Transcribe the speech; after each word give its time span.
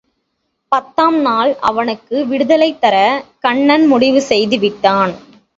பத்தாம் 0.71 1.21
நாள் 1.21 1.55
அவனுக்கு 1.61 2.15
விடுதலை 2.27 2.69
தரக் 2.81 3.23
கண்ணன் 3.39 3.85
முடிவு 3.87 4.21
செய்துவிட்டான். 4.29 5.13